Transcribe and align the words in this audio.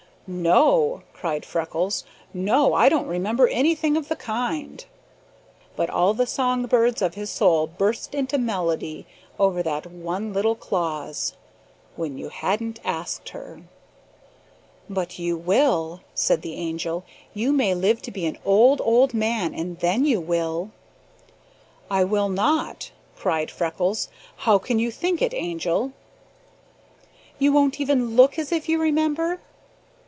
"No!" 0.33 1.01
cried 1.11 1.43
Freckles. 1.43 2.05
"No! 2.33 2.73
I 2.73 2.87
don't 2.87 3.07
remember 3.07 3.49
anything 3.49 3.97
of 3.97 4.07
the 4.07 4.15
kind!" 4.15 4.85
But 5.75 5.89
all 5.89 6.13
the 6.13 6.25
songbirds 6.27 7.01
of 7.01 7.15
his 7.15 7.29
soul 7.29 7.67
burst 7.67 8.15
into 8.15 8.37
melody 8.37 9.05
over 9.37 9.61
that 9.63 9.91
one 9.91 10.31
little 10.31 10.55
clause: 10.55 11.33
"When 11.97 12.17
you 12.17 12.29
hadn't 12.29 12.79
asked 12.85 13.29
her." 13.29 13.63
"But 14.89 15.19
you 15.19 15.35
will," 15.35 15.99
said 16.15 16.43
the 16.43 16.53
Angel. 16.53 17.03
"You 17.33 17.51
may 17.51 17.75
live 17.75 18.01
to 18.03 18.11
be 18.11 18.25
an 18.25 18.37
old, 18.45 18.79
old 18.85 19.13
man, 19.13 19.53
and 19.53 19.79
then 19.79 20.05
you 20.05 20.21
will." 20.21 20.69
"I 21.89 22.05
will 22.05 22.29
not!" 22.29 22.91
cried 23.17 23.51
Freckles. 23.51 24.07
"How 24.37 24.57
can 24.59 24.79
you 24.79 24.91
think 24.91 25.21
it, 25.21 25.33
Angel?" 25.33 25.91
"You 27.37 27.51
won't 27.51 27.81
even 27.81 28.15
LOOK 28.15 28.39
as 28.39 28.53
if 28.53 28.69
you 28.69 28.79
remember?" 28.81 29.41